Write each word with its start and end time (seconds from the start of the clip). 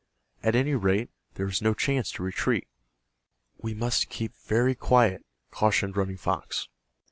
At 0.41 0.55
any 0.55 0.73
rate 0.73 1.11
there 1.35 1.45
was 1.45 1.61
no 1.61 1.75
chance 1.75 2.09
to 2.13 2.23
retreat. 2.23 2.67
"We 3.59 3.75
must 3.75 4.09
keep 4.09 4.33
very 4.35 4.73
quiet," 4.73 5.23
cautioned 5.51 5.95
Running 5.95 6.17
Fox. 6.17 6.69